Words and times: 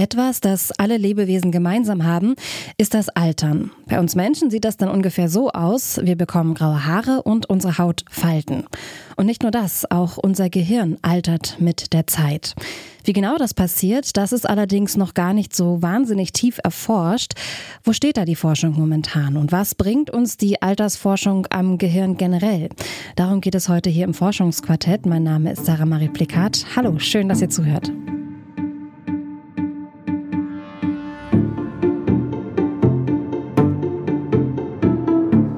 Etwas, 0.00 0.40
das 0.40 0.72
alle 0.78 0.96
Lebewesen 0.96 1.52
gemeinsam 1.52 2.04
haben, 2.04 2.34
ist 2.78 2.94
das 2.94 3.10
Altern. 3.10 3.70
Bei 3.86 4.00
uns 4.00 4.14
Menschen 4.14 4.50
sieht 4.50 4.64
das 4.64 4.78
dann 4.78 4.88
ungefähr 4.88 5.28
so 5.28 5.50
aus, 5.50 6.00
wir 6.02 6.16
bekommen 6.16 6.54
graue 6.54 6.86
Haare 6.86 7.22
und 7.22 7.50
unsere 7.50 7.76
Haut 7.76 8.06
Falten. 8.10 8.64
Und 9.16 9.26
nicht 9.26 9.42
nur 9.42 9.50
das, 9.50 9.90
auch 9.90 10.16
unser 10.16 10.48
Gehirn 10.48 10.96
altert 11.02 11.60
mit 11.60 11.92
der 11.92 12.06
Zeit. 12.06 12.54
Wie 13.04 13.12
genau 13.12 13.36
das 13.36 13.52
passiert, 13.52 14.16
das 14.16 14.32
ist 14.32 14.48
allerdings 14.48 14.96
noch 14.96 15.12
gar 15.12 15.34
nicht 15.34 15.54
so 15.54 15.82
wahnsinnig 15.82 16.32
tief 16.32 16.60
erforscht. 16.64 17.34
Wo 17.84 17.92
steht 17.92 18.16
da 18.16 18.24
die 18.24 18.36
Forschung 18.36 18.78
momentan 18.78 19.36
und 19.36 19.52
was 19.52 19.74
bringt 19.74 20.08
uns 20.08 20.38
die 20.38 20.62
Altersforschung 20.62 21.46
am 21.50 21.76
Gehirn 21.76 22.16
generell? 22.16 22.70
Darum 23.16 23.42
geht 23.42 23.54
es 23.54 23.68
heute 23.68 23.90
hier 23.90 24.06
im 24.06 24.14
Forschungsquartett. 24.14 25.04
Mein 25.04 25.24
Name 25.24 25.52
ist 25.52 25.66
Sarah 25.66 25.84
Marie 25.84 26.08
Plikat. 26.08 26.64
Hallo, 26.74 26.98
schön, 26.98 27.28
dass 27.28 27.42
ihr 27.42 27.50
zuhört. 27.50 27.92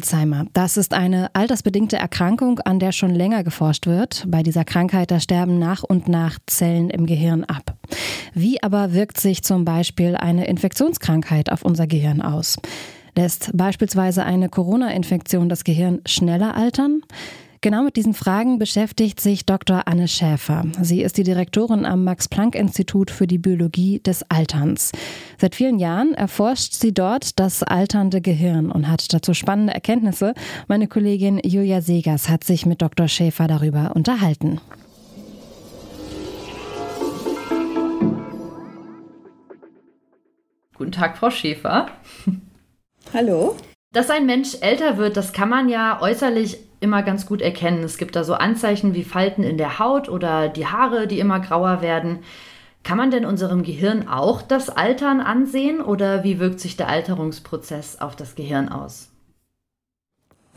Alzheimer. 0.00 0.46
Das 0.54 0.78
ist 0.78 0.94
eine 0.94 1.28
altersbedingte 1.34 1.98
Erkrankung, 1.98 2.58
an 2.60 2.78
der 2.78 2.90
schon 2.92 3.14
länger 3.14 3.44
geforscht 3.44 3.86
wird. 3.86 4.24
Bei 4.28 4.42
dieser 4.42 4.64
Krankheit, 4.64 5.10
da 5.10 5.20
sterben 5.20 5.58
nach 5.58 5.82
und 5.82 6.08
nach 6.08 6.38
Zellen 6.46 6.88
im 6.88 7.04
Gehirn 7.04 7.44
ab. 7.44 7.76
Wie 8.32 8.62
aber 8.62 8.94
wirkt 8.94 9.20
sich 9.20 9.42
zum 9.42 9.66
Beispiel 9.66 10.16
eine 10.16 10.46
Infektionskrankheit 10.46 11.52
auf 11.52 11.62
unser 11.62 11.86
Gehirn 11.86 12.22
aus? 12.22 12.56
Lässt 13.14 13.50
beispielsweise 13.52 14.24
eine 14.24 14.48
Corona-Infektion 14.48 15.50
das 15.50 15.64
Gehirn 15.64 16.00
schneller 16.06 16.56
altern? 16.56 17.02
Genau 17.62 17.82
mit 17.82 17.96
diesen 17.96 18.14
Fragen 18.14 18.58
beschäftigt 18.58 19.20
sich 19.20 19.44
Dr. 19.44 19.86
Anne 19.86 20.08
Schäfer. 20.08 20.64
Sie 20.80 21.02
ist 21.02 21.18
die 21.18 21.24
Direktorin 21.24 21.84
am 21.84 22.04
Max-Planck-Institut 22.04 23.10
für 23.10 23.26
die 23.26 23.36
Biologie 23.36 24.00
des 24.00 24.24
Alterns. 24.30 24.92
Seit 25.36 25.54
vielen 25.54 25.78
Jahren 25.78 26.14
erforscht 26.14 26.72
sie 26.72 26.94
dort 26.94 27.38
das 27.38 27.62
alternde 27.62 28.22
Gehirn 28.22 28.72
und 28.72 28.88
hat 28.88 29.12
dazu 29.12 29.34
spannende 29.34 29.74
Erkenntnisse. 29.74 30.32
Meine 30.68 30.88
Kollegin 30.88 31.38
Julia 31.44 31.82
Segers 31.82 32.30
hat 32.30 32.44
sich 32.44 32.64
mit 32.64 32.80
Dr. 32.80 33.08
Schäfer 33.08 33.46
darüber 33.46 33.92
unterhalten. 33.94 34.58
Guten 40.78 40.92
Tag, 40.92 41.18
Frau 41.18 41.28
Schäfer. 41.28 41.90
Hallo. 43.12 43.54
Dass 43.92 44.08
ein 44.08 44.24
Mensch 44.24 44.56
älter 44.62 44.96
wird, 44.96 45.18
das 45.18 45.34
kann 45.34 45.50
man 45.50 45.68
ja 45.68 46.00
äußerlich 46.00 46.69
immer 46.80 47.02
ganz 47.02 47.26
gut 47.26 47.42
erkennen. 47.42 47.84
Es 47.84 47.98
gibt 47.98 48.16
da 48.16 48.24
so 48.24 48.34
Anzeichen 48.34 48.94
wie 48.94 49.04
Falten 49.04 49.42
in 49.42 49.58
der 49.58 49.78
Haut 49.78 50.08
oder 50.08 50.48
die 50.48 50.66
Haare, 50.66 51.06
die 51.06 51.18
immer 51.18 51.40
grauer 51.40 51.82
werden. 51.82 52.20
Kann 52.82 52.96
man 52.96 53.10
denn 53.10 53.26
unserem 53.26 53.62
Gehirn 53.62 54.08
auch 54.08 54.40
das 54.40 54.70
Altern 54.70 55.20
ansehen 55.20 55.82
oder 55.82 56.24
wie 56.24 56.38
wirkt 56.38 56.60
sich 56.60 56.76
der 56.76 56.88
Alterungsprozess 56.88 58.00
auf 58.00 58.16
das 58.16 58.34
Gehirn 58.34 58.70
aus? 58.70 59.10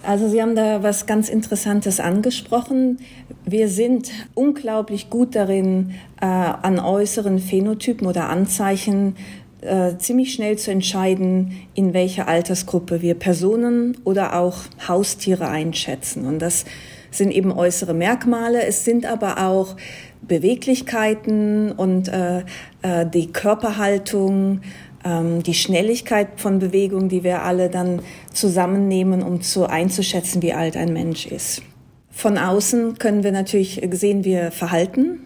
Also 0.01 0.27
Sie 0.27 0.41
haben 0.41 0.55
da 0.55 0.83
was 0.83 1.05
ganz 1.05 1.29
Interessantes 1.29 1.99
angesprochen. 1.99 2.99
Wir 3.45 3.69
sind 3.69 4.11
unglaublich 4.33 5.09
gut 5.09 5.35
darin, 5.35 5.93
äh, 6.19 6.25
an 6.25 6.79
äußeren 6.79 7.39
Phänotypen 7.39 8.07
oder 8.07 8.27
Anzeichen 8.29 9.15
äh, 9.63 9.97
ziemlich 9.97 10.33
schnell 10.33 10.57
zu 10.57 10.71
entscheiden, 10.71 11.67
in 11.73 11.93
welcher 11.93 12.27
Altersgruppe 12.27 13.01
wir 13.01 13.15
Personen 13.15 13.97
oder 14.03 14.39
auch 14.39 14.59
Haustiere 14.87 15.47
einschätzen. 15.47 16.25
Und 16.25 16.39
das 16.39 16.65
sind 17.11 17.31
eben 17.31 17.51
äußere 17.51 17.93
Merkmale. 17.93 18.65
Es 18.65 18.85
sind 18.85 19.05
aber 19.05 19.45
auch 19.45 19.75
Beweglichkeiten 20.21 21.71
und 21.71 22.07
äh, 22.07 22.39
äh, 22.81 23.05
die 23.05 23.31
Körperhaltung, 23.31 24.61
ähm, 25.03 25.43
die 25.43 25.53
Schnelligkeit 25.53 26.39
von 26.39 26.59
Bewegung, 26.59 27.09
die 27.09 27.23
wir 27.23 27.43
alle 27.43 27.69
dann 27.69 28.01
zusammennehmen, 28.33 29.21
um 29.21 29.41
zu 29.41 29.67
einzuschätzen, 29.67 30.41
wie 30.41 30.53
alt 30.53 30.77
ein 30.77 30.93
Mensch 30.93 31.25
ist. 31.27 31.61
Von 32.09 32.37
außen 32.37 32.99
können 32.99 33.23
wir 33.23 33.31
natürlich 33.31 33.81
sehen 33.91 34.23
wir 34.23 34.51
Verhalten. 34.51 35.19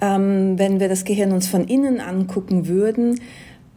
Ähm, 0.00 0.58
wenn 0.58 0.78
wir 0.78 0.88
das 0.88 1.04
Gehirn 1.04 1.32
uns 1.32 1.48
von 1.48 1.64
innen 1.64 2.00
angucken 2.00 2.68
würden, 2.68 3.18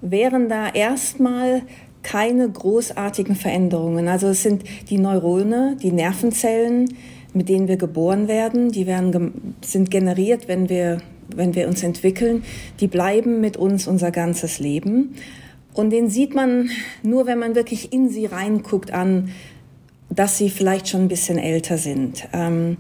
wären 0.02 0.50
da 0.50 0.70
erstmal 0.70 1.62
keine 2.04 2.50
großartigen 2.50 3.36
Veränderungen. 3.36 4.08
Also 4.08 4.28
es 4.28 4.44
sind 4.44 4.64
die 4.90 4.98
Neurone, 4.98 5.78
die 5.82 5.92
Nervenzellen, 5.92 6.94
mit 7.34 7.48
denen 7.48 7.68
wir 7.68 7.78
geboren 7.78 8.28
werden, 8.28 8.72
die 8.72 8.88
werden, 8.88 9.56
sind 9.62 9.92
generiert, 9.92 10.48
wenn 10.48 10.68
wir, 10.68 10.98
wenn 11.34 11.56
wir 11.56 11.68
uns 11.68 11.84
entwickeln. 11.84 12.44
Die 12.80 12.88
bleiben 12.88 13.40
mit 13.40 13.56
uns 13.56 13.88
unser 13.88 14.12
ganzes 14.12 14.60
Leben. 14.60 15.16
Und 15.74 15.92
den 15.92 16.10
sieht 16.10 16.36
man 16.36 16.70
nur, 17.04 17.28
wenn 17.28 17.40
man 17.40 17.56
wirklich 17.56 17.94
in 17.94 18.10
sie 18.10 18.26
reinguckt 18.26 18.92
an, 18.92 19.30
dass 20.10 20.38
sie 20.38 20.50
vielleicht 20.50 20.90
schon 20.90 21.04
ein 21.04 21.08
bisschen 21.08 21.38
älter 21.38 21.78
sind. 21.78 22.28
Ähm, 22.34 22.78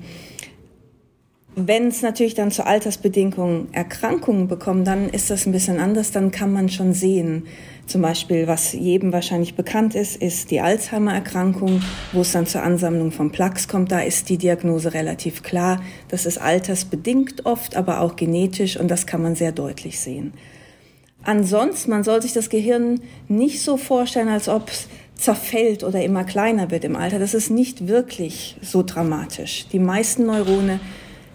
wenn 1.55 1.87
es 1.87 2.01
natürlich 2.01 2.33
dann 2.33 2.51
zu 2.51 2.65
Altersbedingungen 2.65 3.73
Erkrankungen 3.73 4.47
bekommt, 4.47 4.87
dann 4.87 5.09
ist 5.09 5.29
das 5.29 5.45
ein 5.45 5.51
bisschen 5.51 5.79
anders. 5.79 6.11
Dann 6.11 6.31
kann 6.31 6.53
man 6.53 6.69
schon 6.69 6.93
sehen, 6.93 7.45
zum 7.87 8.01
Beispiel, 8.01 8.47
was 8.47 8.71
jedem 8.71 9.11
wahrscheinlich 9.11 9.55
bekannt 9.55 9.95
ist, 9.95 10.15
ist 10.15 10.49
die 10.49 10.61
Alzheimer-Erkrankung, 10.61 11.81
wo 12.13 12.21
es 12.21 12.31
dann 12.31 12.45
zur 12.45 12.63
Ansammlung 12.63 13.11
von 13.11 13.31
Plaques 13.31 13.67
kommt. 13.67 13.91
Da 13.91 13.99
ist 13.99 14.29
die 14.29 14.37
Diagnose 14.37 14.93
relativ 14.93 15.43
klar. 15.43 15.81
Das 16.07 16.25
ist 16.25 16.37
altersbedingt 16.37 17.45
oft, 17.45 17.75
aber 17.75 17.99
auch 17.99 18.15
genetisch 18.15 18.77
und 18.77 18.89
das 18.89 19.05
kann 19.05 19.21
man 19.21 19.35
sehr 19.35 19.51
deutlich 19.51 19.99
sehen. 19.99 20.31
Ansonsten, 21.23 21.91
man 21.91 22.05
soll 22.05 22.21
sich 22.21 22.31
das 22.31 22.49
Gehirn 22.49 23.01
nicht 23.27 23.61
so 23.61 23.75
vorstellen, 23.75 24.29
als 24.29 24.47
ob 24.47 24.69
es 24.69 24.87
zerfällt 25.15 25.83
oder 25.83 26.01
immer 26.01 26.23
kleiner 26.23 26.71
wird 26.71 26.85
im 26.85 26.95
Alter. 26.95 27.19
Das 27.19 27.33
ist 27.33 27.49
nicht 27.49 27.87
wirklich 27.87 28.55
so 28.61 28.83
dramatisch. 28.83 29.67
Die 29.71 29.79
meisten 29.79 30.25
Neurone 30.25 30.79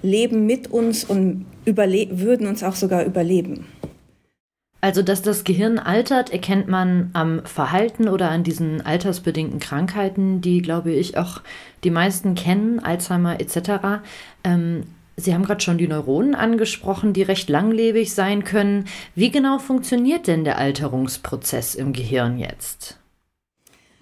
leben 0.03 0.47
mit 0.47 0.71
uns 0.71 1.05
und 1.05 1.47
würden 1.65 2.47
uns 2.47 2.63
auch 2.63 2.75
sogar 2.75 3.05
überleben. 3.05 3.67
Also, 4.81 5.03
dass 5.03 5.23
das 5.23 5.45
Gehirn 5.45 5.79
altert, 5.79 6.31
erkennt 6.31 6.69
man 6.69 7.11
am 7.13 7.45
Verhalten 7.45 8.09
oder 8.09 8.31
an 8.31 8.45
diesen 8.45 8.83
altersbedingten 8.83 9.59
Krankheiten, 9.59 10.41
die, 10.41 10.63
glaube 10.63 10.93
ich, 10.93 11.17
auch 11.17 11.41
die 11.83 11.91
meisten 11.91 12.35
kennen, 12.35 12.79
Alzheimer 12.79 13.41
etc. 13.41 14.03
Ähm, 14.45 14.85
Sie 15.19 15.33
haben 15.33 15.45
gerade 15.45 15.63
schon 15.63 15.79
die 15.79 15.89
Neuronen 15.89 16.35
angesprochen, 16.35 17.15
die 17.15 17.23
recht 17.23 17.49
langlebig 17.49 18.13
sein 18.13 18.45
können. 18.45 18.85
Wie 19.15 19.31
genau 19.31 19.59
funktioniert 19.59 20.27
denn 20.27 20.45
der 20.45 20.59
Alterungsprozess 20.59 21.75
im 21.75 21.95
Gehirn 21.95 22.39
jetzt? 22.39 22.99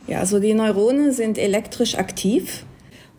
Ja, 0.08 0.18
also 0.18 0.40
die 0.40 0.54
Neurone 0.54 1.12
sind 1.12 1.38
elektrisch 1.38 1.94
aktiv 1.94 2.64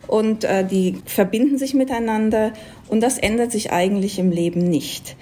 und 0.06 0.44
äh, 0.44 0.64
die 0.64 0.98
verbinden 1.04 1.58
sich 1.58 1.74
miteinander 1.74 2.52
und 2.88 3.02
das 3.02 3.18
ändert 3.18 3.52
sich 3.52 3.72
eigentlich 3.72 4.18
im 4.18 4.30
Leben 4.30 4.60
nicht. 4.60 5.16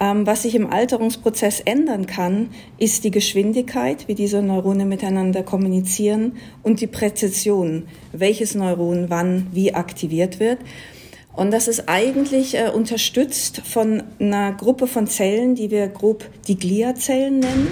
Ähm, 0.00 0.26
was 0.26 0.42
sich 0.42 0.54
im 0.54 0.70
Alterungsprozess 0.70 1.60
ändern 1.60 2.06
kann, 2.06 2.48
ist 2.78 3.04
die 3.04 3.10
Geschwindigkeit, 3.10 4.08
wie 4.08 4.14
diese 4.14 4.40
Neurone 4.40 4.86
miteinander 4.86 5.42
kommunizieren 5.42 6.36
und 6.62 6.80
die 6.80 6.86
Präzision, 6.86 7.86
welches 8.12 8.54
Neuron 8.54 9.10
wann 9.10 9.48
wie 9.52 9.74
aktiviert 9.74 10.40
wird. 10.40 10.58
Und 11.34 11.52
das 11.52 11.68
ist 11.68 11.88
eigentlich 11.88 12.56
äh, 12.56 12.70
unterstützt 12.70 13.60
von 13.64 14.02
einer 14.18 14.52
Gruppe 14.52 14.86
von 14.86 15.06
Zellen, 15.06 15.54
die 15.54 15.70
wir 15.70 15.86
grob 15.88 16.24
die 16.48 16.56
Gliazellen 16.56 17.40
nennen. 17.40 17.68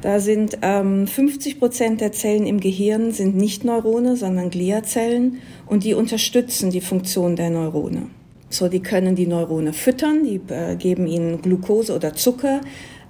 Da 0.00 0.20
sind 0.20 0.58
ähm, 0.62 1.08
50 1.08 1.58
Prozent 1.58 2.00
der 2.00 2.12
Zellen 2.12 2.46
im 2.46 2.60
Gehirn 2.60 3.10
sind 3.10 3.36
nicht 3.36 3.64
Neurone, 3.64 4.16
sondern 4.16 4.50
Gliazellen 4.50 5.38
und 5.66 5.82
die 5.82 5.94
unterstützen 5.94 6.70
die 6.70 6.80
Funktion 6.80 7.34
der 7.34 7.50
Neurone. 7.50 8.06
So, 8.48 8.68
die 8.68 8.80
können 8.80 9.16
die 9.16 9.26
Neurone 9.26 9.72
füttern, 9.72 10.24
die 10.24 10.40
äh, 10.52 10.76
geben 10.76 11.06
ihnen 11.06 11.42
Glucose 11.42 11.94
oder 11.94 12.14
Zucker 12.14 12.60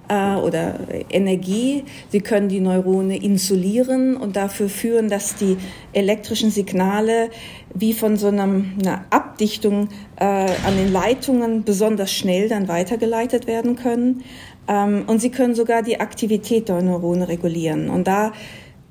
äh, 0.09 0.35
oder 0.35 0.79
Energie. 1.09 1.85
Sie 2.09 2.19
können 2.19 2.49
die 2.49 2.59
Neurone 2.59 3.15
insulieren 3.23 4.17
und 4.17 4.35
dafür 4.35 4.67
führen, 4.67 5.07
dass 5.07 5.35
die 5.35 5.57
elektrischen 5.93 6.51
Signale 6.51 7.29
wie 7.73 7.93
von 7.93 8.17
so 8.17 8.27
einem, 8.27 8.73
einer 8.81 9.05
Abdichtung 9.11 9.89
äh, 10.17 10.25
an 10.25 10.75
den 10.75 10.91
Leitungen 10.91 11.63
besonders 11.63 12.11
schnell 12.11 12.49
dann 12.49 12.67
weitergeleitet 12.67 13.47
werden 13.47 13.75
können. 13.75 14.23
Ähm, 14.69 15.03
und 15.07 15.19
sie 15.19 15.31
können 15.31 15.55
sogar 15.55 15.81
die 15.81 15.99
Aktivität 15.99 16.69
der 16.69 16.81
Neurone 16.81 17.27
regulieren. 17.27 17.89
Und 17.89 18.07
da 18.07 18.31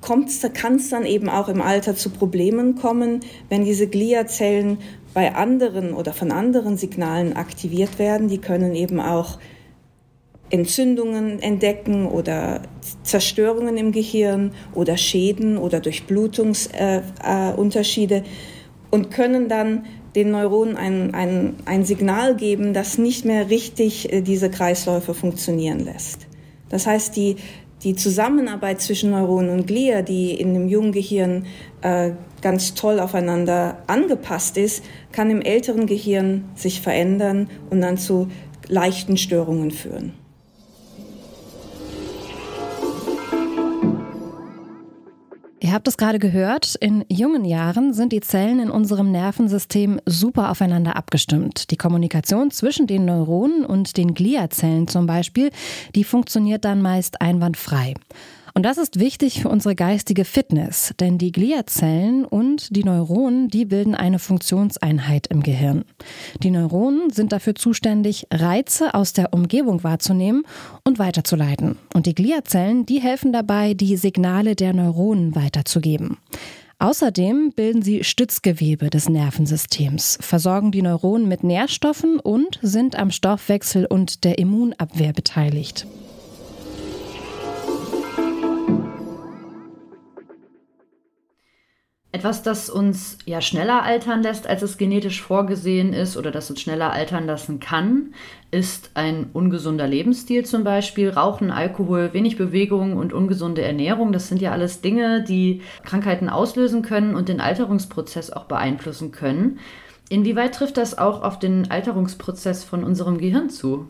kann 0.01 0.25
es 0.75 0.89
dann 0.89 1.05
eben 1.05 1.29
auch 1.29 1.47
im 1.49 1.61
Alter 1.61 1.95
zu 1.95 2.11
Problemen 2.11 2.75
kommen, 2.75 3.21
wenn 3.49 3.65
diese 3.65 3.87
Gliazellen 3.87 4.77
bei 5.13 5.35
anderen 5.35 5.93
oder 5.93 6.13
von 6.13 6.31
anderen 6.31 6.77
Signalen 6.77 7.35
aktiviert 7.35 7.97
werden. 7.97 8.27
Die 8.27 8.37
können 8.37 8.75
eben 8.75 8.99
auch 8.99 9.39
Entzündungen 10.51 11.41
entdecken 11.41 12.05
oder 12.07 12.61
Zerstörungen 13.03 13.77
im 13.77 13.91
Gehirn 13.91 14.51
oder 14.73 14.97
Schäden 14.97 15.57
oder 15.57 15.79
Durchblutungsunterschiede 15.79 18.15
äh, 18.15 18.19
äh, 18.19 18.23
und 18.91 19.11
können 19.11 19.47
dann 19.47 19.85
den 20.15 20.31
Neuronen 20.31 20.75
ein, 20.75 21.13
ein, 21.13 21.55
ein 21.65 21.85
Signal 21.85 22.35
geben, 22.35 22.73
das 22.73 22.97
nicht 22.97 23.25
mehr 23.25 23.49
richtig 23.49 24.11
äh, 24.11 24.21
diese 24.21 24.49
Kreisläufe 24.49 25.13
funktionieren 25.13 25.79
lässt. 25.79 26.27
Das 26.69 26.87
heißt, 26.87 27.15
die, 27.15 27.37
die 27.83 27.95
Zusammenarbeit 27.95 28.81
zwischen 28.81 29.11
Neuronen 29.11 29.51
und 29.51 29.67
Glia, 29.67 30.01
die 30.01 30.33
in 30.33 30.53
dem 30.53 30.67
jungen 30.67 30.91
Gehirn 30.91 31.45
äh, 31.81 32.11
ganz 32.41 32.73
toll 32.73 32.99
aufeinander 32.99 33.83
angepasst 33.87 34.57
ist, 34.57 34.83
kann 35.11 35.29
im 35.29 35.41
älteren 35.41 35.85
Gehirn 35.85 36.45
sich 36.55 36.81
verändern 36.81 37.49
und 37.69 37.81
dann 37.81 37.97
zu 37.97 38.27
leichten 38.67 39.17
Störungen 39.17 39.71
führen. 39.71 40.13
Ihr 45.69 45.75
habt 45.75 45.87
es 45.87 45.97
gerade 45.97 46.17
gehört, 46.17 46.73
in 46.73 47.05
jungen 47.09 47.45
Jahren 47.45 47.93
sind 47.93 48.11
die 48.11 48.21
Zellen 48.21 48.59
in 48.59 48.71
unserem 48.71 49.11
Nervensystem 49.11 50.01
super 50.03 50.49
aufeinander 50.49 50.95
abgestimmt. 50.95 51.69
Die 51.69 51.77
Kommunikation 51.77 52.49
zwischen 52.49 52.87
den 52.87 53.05
Neuronen 53.05 53.67
und 53.67 53.95
den 53.95 54.15
Gliazellen 54.15 54.87
zum 54.87 55.05
Beispiel, 55.05 55.51
die 55.93 56.03
funktioniert 56.03 56.65
dann 56.65 56.81
meist 56.81 57.21
einwandfrei. 57.21 57.93
Und 58.53 58.63
das 58.63 58.77
ist 58.77 58.99
wichtig 58.99 59.41
für 59.41 59.49
unsere 59.49 59.75
geistige 59.75 60.25
Fitness, 60.25 60.93
denn 60.99 61.17
die 61.17 61.31
Gliazellen 61.31 62.25
und 62.25 62.75
die 62.75 62.83
Neuronen, 62.83 63.47
die 63.49 63.65
bilden 63.65 63.95
eine 63.95 64.19
Funktionseinheit 64.19 65.27
im 65.27 65.43
Gehirn. 65.43 65.85
Die 66.41 66.51
Neuronen 66.51 67.11
sind 67.11 67.31
dafür 67.31 67.55
zuständig, 67.55 68.27
Reize 68.31 68.93
aus 68.93 69.13
der 69.13 69.33
Umgebung 69.33 69.83
wahrzunehmen 69.83 70.43
und 70.83 70.99
weiterzuleiten. 70.99 71.77
Und 71.93 72.05
die 72.05 72.15
Gliazellen, 72.15 72.85
die 72.85 72.99
helfen 72.99 73.33
dabei, 73.33 73.73
die 73.73 73.97
Signale 73.97 74.55
der 74.55 74.73
Neuronen 74.73 75.35
weiterzugeben. 75.35 76.17
Außerdem 76.81 77.51
bilden 77.53 77.81
sie 77.81 78.05
Stützgewebe 78.05 78.89
des 78.89 79.09
Nervensystems, 79.09 80.17
versorgen 80.21 80.71
die 80.71 80.81
Neuronen 80.81 81.27
mit 81.27 81.43
Nährstoffen 81.43 82.21
und 82.21 82.57
sind 82.61 82.95
am 82.95 83.11
Stoffwechsel 83.11 83.85
und 83.85 84.23
der 84.23 84.37
Immunabwehr 84.37 85.11
beteiligt. 85.11 85.85
Etwas, 92.11 92.41
das 92.41 92.71
uns 92.71 93.19
ja 93.25 93.39
schneller 93.39 93.83
altern 93.83 94.23
lässt, 94.23 94.47
als 94.47 94.63
es 94.63 94.79
genetisch 94.79 95.21
vorgesehen 95.21 95.93
ist 95.93 96.17
oder 96.17 96.31
das 96.31 96.49
uns 96.49 96.59
schneller 96.59 96.91
altern 96.91 97.27
lassen 97.27 97.59
kann, 97.59 98.15
ist 98.49 98.89
ein 98.95 99.27
ungesunder 99.31 99.87
Lebensstil 99.87 100.43
zum 100.43 100.63
Beispiel. 100.63 101.11
Rauchen, 101.11 101.51
Alkohol, 101.51 102.11
wenig 102.13 102.35
Bewegung 102.35 102.97
und 102.97 103.13
ungesunde 103.13 103.61
Ernährung. 103.61 104.11
Das 104.11 104.27
sind 104.27 104.41
ja 104.41 104.51
alles 104.51 104.81
Dinge, 104.81 105.23
die 105.23 105.61
Krankheiten 105.85 106.29
auslösen 106.29 106.81
können 106.81 107.13
und 107.13 107.29
den 107.29 107.39
Alterungsprozess 107.39 108.31
auch 108.31 108.45
beeinflussen 108.45 109.11
können. 109.11 109.59
Inwieweit 110.09 110.55
trifft 110.55 110.77
das 110.77 110.97
auch 110.97 111.21
auf 111.21 111.37
den 111.37 111.69
Alterungsprozess 111.69 112.63
von 112.63 112.83
unserem 112.83 113.19
Gehirn 113.19 113.51
zu? 113.51 113.87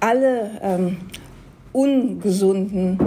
Alle 0.00 0.50
ähm, 0.62 0.96
ungesunden 1.72 2.98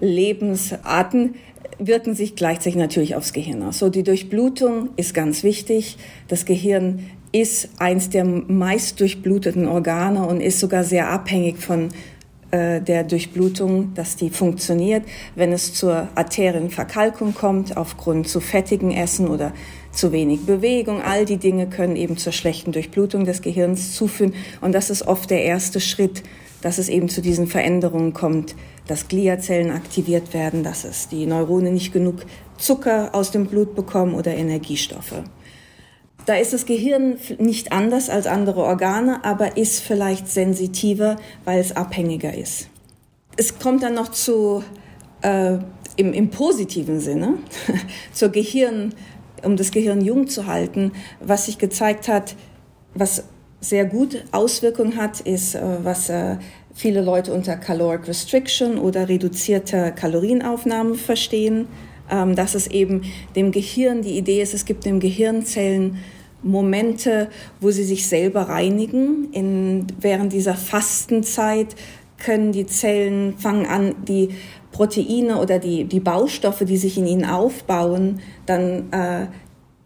Lebensarten 0.00 1.36
wirken 1.78 2.14
sich 2.14 2.36
gleichzeitig 2.36 2.76
natürlich 2.76 3.14
aufs 3.14 3.32
Gehirn 3.32 3.62
aus. 3.62 3.78
So, 3.78 3.88
die 3.88 4.02
Durchblutung 4.02 4.90
ist 4.96 5.14
ganz 5.14 5.42
wichtig. 5.42 5.96
Das 6.28 6.44
Gehirn 6.44 7.06
ist 7.32 7.70
eins 7.78 8.10
der 8.10 8.24
meist 8.24 9.00
durchbluteten 9.00 9.66
Organe 9.66 10.26
und 10.26 10.40
ist 10.40 10.60
sogar 10.60 10.84
sehr 10.84 11.10
abhängig 11.10 11.58
von 11.58 11.90
äh, 12.50 12.80
der 12.80 13.04
Durchblutung, 13.04 13.92
dass 13.94 14.16
die 14.16 14.30
funktioniert. 14.30 15.04
Wenn 15.34 15.52
es 15.52 15.74
zur 15.74 16.08
Arterienverkalkung 16.14 17.34
kommt, 17.34 17.76
aufgrund 17.76 18.28
zu 18.28 18.40
fettigen 18.40 18.90
Essen 18.90 19.28
oder 19.28 19.52
zu 19.92 20.12
wenig 20.12 20.46
Bewegung, 20.46 21.02
all 21.02 21.26
die 21.26 21.36
Dinge 21.36 21.66
können 21.68 21.96
eben 21.96 22.16
zur 22.16 22.32
schlechten 22.32 22.72
Durchblutung 22.72 23.26
des 23.26 23.42
Gehirns 23.42 23.94
zuführen. 23.94 24.32
Und 24.62 24.72
das 24.72 24.88
ist 24.88 25.06
oft 25.06 25.28
der 25.30 25.44
erste 25.44 25.80
Schritt, 25.80 26.22
dass 26.62 26.78
es 26.78 26.88
eben 26.88 27.08
zu 27.08 27.20
diesen 27.20 27.46
Veränderungen 27.46 28.14
kommt, 28.14 28.54
dass 28.88 29.06
Gliazellen 29.06 29.70
aktiviert 29.70 30.34
werden, 30.34 30.64
dass 30.64 30.84
es 30.84 31.08
die 31.08 31.26
Neurone 31.26 31.70
nicht 31.70 31.92
genug 31.92 32.16
Zucker 32.56 33.14
aus 33.14 33.30
dem 33.30 33.46
Blut 33.46 33.76
bekommen 33.76 34.14
oder 34.14 34.34
Energiestoffe. 34.34 35.22
Da 36.26 36.34
ist 36.34 36.52
das 36.52 36.66
Gehirn 36.66 37.18
nicht 37.38 37.70
anders 37.72 38.10
als 38.10 38.26
andere 38.26 38.64
Organe, 38.64 39.24
aber 39.24 39.56
ist 39.56 39.80
vielleicht 39.80 40.28
sensitiver, 40.28 41.16
weil 41.44 41.60
es 41.60 41.76
abhängiger 41.76 42.34
ist. 42.36 42.68
Es 43.36 43.58
kommt 43.58 43.82
dann 43.82 43.94
noch 43.94 44.08
zu, 44.08 44.64
äh, 45.22 45.58
im, 45.96 46.12
im 46.12 46.30
positiven 46.30 47.00
Sinne, 47.00 47.34
zur 48.12 48.30
Gehirn, 48.30 48.94
um 49.44 49.56
das 49.56 49.70
Gehirn 49.70 50.00
jung 50.00 50.28
zu 50.28 50.46
halten, 50.46 50.92
was 51.20 51.46
sich 51.46 51.58
gezeigt 51.58 52.08
hat, 52.08 52.34
was 52.94 53.24
sehr 53.60 53.84
gut 53.84 54.24
Auswirkungen 54.32 54.96
hat, 54.96 55.20
ist, 55.20 55.54
äh, 55.54 55.62
was 55.82 56.08
äh, 56.08 56.36
viele 56.78 57.02
Leute 57.02 57.32
unter 57.32 57.56
Caloric 57.56 58.06
Restriction 58.06 58.78
oder 58.78 59.08
reduzierter 59.08 59.90
Kalorienaufnahme 59.90 60.94
verstehen, 60.94 61.66
ähm, 62.08 62.36
dass 62.36 62.54
es 62.54 62.68
eben 62.68 63.02
dem 63.34 63.50
Gehirn, 63.50 64.02
die 64.02 64.16
Idee 64.16 64.40
ist, 64.40 64.54
es 64.54 64.64
gibt 64.64 64.84
dem 64.84 65.00
Gehirnzellen 65.00 65.98
Momente, 66.40 67.30
wo 67.60 67.72
sie 67.72 67.82
sich 67.82 68.06
selber 68.06 68.42
reinigen. 68.42 69.32
In, 69.32 69.88
während 70.00 70.32
dieser 70.32 70.54
Fastenzeit 70.54 71.74
können 72.16 72.52
die 72.52 72.66
Zellen 72.66 73.36
fangen 73.36 73.66
an, 73.66 73.96
die 74.06 74.28
Proteine 74.70 75.40
oder 75.40 75.58
die, 75.58 75.84
die 75.84 75.98
Baustoffe, 75.98 76.64
die 76.64 76.76
sich 76.76 76.96
in 76.96 77.08
ihnen 77.08 77.24
aufbauen, 77.24 78.20
dann 78.46 78.92
äh, 78.92 79.26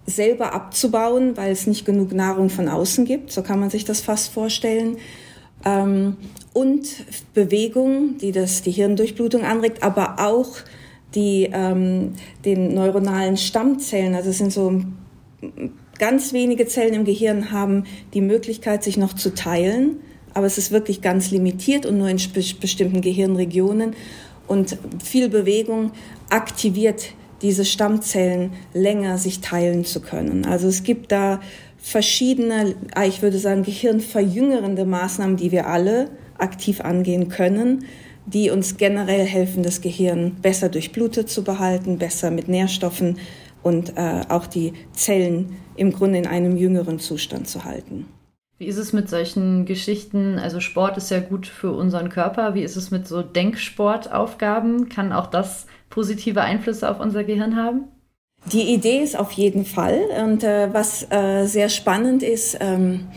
selber 0.05 0.53
abzubauen, 0.53 1.39
weil 1.39 1.53
es 1.53 1.67
nicht 1.67 1.87
genug 1.87 2.13
Nahrung 2.13 2.51
von 2.51 2.69
außen 2.69 3.07
gibt. 3.07 3.33
So 3.33 3.43
kann 3.43 3.61
man 3.61 3.71
sich 3.71 3.87
das 3.87 4.03
fast 4.03 4.31
vorstellen. 4.31 4.99
Ähm, 5.65 6.19
und 6.53 6.89
Bewegung, 7.35 8.19
die 8.19 8.33
das, 8.33 8.63
die 8.63 8.71
Hirndurchblutung 8.71 9.45
anregt, 9.45 9.83
aber 9.83 10.17
auch 10.19 10.57
die, 11.15 11.51
ähm, 11.53 12.13
den 12.45 12.75
neuronalen 12.75 13.37
Stammzellen. 13.37 14.15
Also 14.15 14.31
es 14.31 14.39
sind 14.39 14.53
so 14.53 14.83
ganz 15.99 16.33
wenige 16.33 16.67
Zellen 16.67 16.95
im 16.95 17.05
Gehirn 17.05 17.53
haben 17.53 17.85
die 18.15 18.21
Möglichkeit, 18.21 18.83
sich 18.83 18.97
noch 18.97 19.13
zu 19.13 19.35
teilen. 19.35 19.97
Aber 20.35 20.47
es 20.47 20.57
ist 20.57 20.71
wirklich 20.71 21.03
ganz 21.03 21.31
limitiert 21.31 21.85
und 21.85 21.99
nur 21.99 22.09
in 22.09 22.19
bestimmten 22.61 23.03
Gehirnregionen. 23.03 23.95
Und 24.47 24.79
viel 25.03 25.29
Bewegung 25.29 25.93
aktiviert 26.31 27.11
diese 27.43 27.65
Stammzellen 27.65 28.53
länger 28.73 29.19
sich 29.19 29.41
teilen 29.41 29.85
zu 29.85 30.01
können. 30.01 30.45
Also 30.47 30.69
es 30.69 30.85
gibt 30.85 31.13
da 31.13 31.41
verschiedene, 31.79 32.75
ich 33.07 33.23
würde 33.23 33.39
sagen, 33.39 33.65
gehirnverjüngernde 33.65 34.85
Maßnahmen, 34.85 35.37
die 35.37 35.51
wir 35.51 35.67
alle 35.67 36.09
aktiv 36.43 36.81
angehen 36.81 37.29
können, 37.29 37.87
die 38.27 38.51
uns 38.51 38.77
generell 38.77 39.25
helfen, 39.25 39.63
das 39.63 39.81
Gehirn 39.81 40.37
besser 40.43 40.69
durchblutet 40.69 41.29
zu 41.29 41.43
behalten, 41.45 41.99
besser 41.99 42.31
mit 42.31 42.49
Nährstoffen 42.49 43.19
und 43.63 43.97
äh, 43.97 44.23
auch 44.29 44.47
die 44.47 44.73
Zellen 44.93 45.57
im 45.77 45.93
Grunde 45.93 46.19
in 46.19 46.27
einem 46.27 46.57
jüngeren 46.57 46.99
Zustand 46.99 47.49
zu 47.49 47.65
halten. 47.65 48.07
Wie 48.59 48.67
ist 48.67 48.77
es 48.77 48.93
mit 48.93 49.09
solchen 49.09 49.65
Geschichten? 49.65 50.39
Also 50.39 50.61
Sport 50.61 50.97
ist 50.97 51.11
ja 51.11 51.19
gut 51.19 51.47
für 51.47 51.73
unseren 51.73 52.11
Körper. 52.11 52.55
Wie 52.55 52.63
ist 52.63 52.77
es 52.77 52.93
mit 52.93 53.09
so 53.09 53.23
Denksportaufgaben? 53.23 54.89
Kann 54.89 55.13
auch 55.13 55.27
das 55.27 55.67
positive 55.91 56.43
Einflüsse 56.43 56.89
auf 56.89 57.01
unser 57.01 57.25
Gehirn 57.25 57.57
haben? 57.57 57.89
Die 58.53 58.73
Idee 58.73 59.03
ist 59.03 59.19
auf 59.19 59.33
jeden 59.33 59.65
Fall. 59.65 60.01
Und 60.25 60.45
äh, 60.45 60.73
was 60.73 61.11
äh, 61.11 61.47
sehr 61.47 61.69
spannend 61.69 62.23
ist, 62.23 62.57
ähm, 62.61 63.09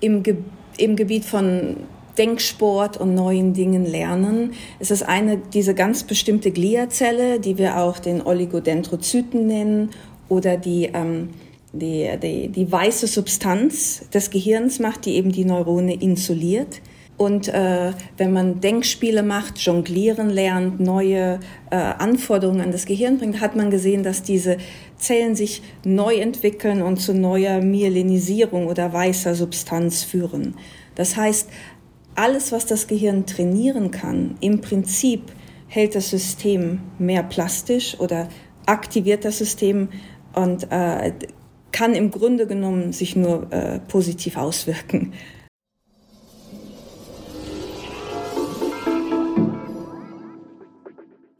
im, 0.00 0.22
Ge 0.22 0.36
im 0.78 0.96
Gebiet 0.96 1.24
von 1.24 1.76
Denksport 2.18 2.96
und 2.96 3.14
neuen 3.14 3.54
Dingen 3.54 3.86
lernen. 3.86 4.52
Es 4.78 4.90
ist 4.90 5.02
eine, 5.02 5.38
diese 5.38 5.74
ganz 5.74 6.02
bestimmte 6.02 6.50
Gliazelle, 6.50 7.40
die 7.40 7.58
wir 7.58 7.78
auch 7.78 7.98
den 7.98 8.20
Oligodendrozyten 8.20 9.46
nennen 9.46 9.90
oder 10.28 10.56
die, 10.56 10.90
ähm, 10.92 11.30
die, 11.72 12.10
die, 12.22 12.48
die 12.48 12.70
weiße 12.70 13.06
Substanz 13.06 14.08
des 14.10 14.30
Gehirns 14.30 14.78
macht, 14.78 15.06
die 15.06 15.14
eben 15.14 15.32
die 15.32 15.44
Neurone 15.44 15.94
insuliert. 15.94 16.80
Und 17.18 17.48
äh, 17.48 17.92
wenn 18.16 18.32
man 18.32 18.60
Denkspiele 18.60 19.24
macht, 19.24 19.58
jonglieren 19.58 20.30
lernt, 20.30 20.78
neue 20.78 21.40
äh, 21.70 21.74
Anforderungen 21.74 22.60
an 22.60 22.70
das 22.70 22.86
Gehirn 22.86 23.18
bringt, 23.18 23.40
hat 23.40 23.56
man 23.56 23.70
gesehen, 23.70 24.04
dass 24.04 24.22
diese 24.22 24.56
Zellen 24.96 25.34
sich 25.34 25.62
neu 25.84 26.14
entwickeln 26.14 26.80
und 26.80 26.98
zu 26.98 27.14
neuer 27.14 27.60
Myelinisierung 27.60 28.68
oder 28.68 28.92
weißer 28.92 29.34
Substanz 29.34 30.04
führen. 30.04 30.54
Das 30.94 31.16
heißt, 31.16 31.48
alles, 32.18 32.50
was 32.50 32.66
das 32.66 32.88
Gehirn 32.88 33.26
trainieren 33.26 33.92
kann, 33.92 34.36
im 34.40 34.60
Prinzip 34.60 35.32
hält 35.68 35.94
das 35.94 36.10
System 36.10 36.80
mehr 36.98 37.22
plastisch 37.22 37.98
oder 38.00 38.28
aktiviert 38.66 39.24
das 39.24 39.38
System 39.38 39.88
und 40.34 40.66
äh, 40.70 41.12
kann 41.70 41.94
im 41.94 42.10
Grunde 42.10 42.46
genommen 42.46 42.92
sich 42.92 43.14
nur 43.14 43.52
äh, 43.52 43.78
positiv 43.78 44.36
auswirken. 44.36 45.12